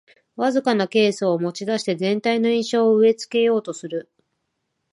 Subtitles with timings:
[0.35, 4.11] わずかなケースを持ちだして全体の印象を植え付けようとする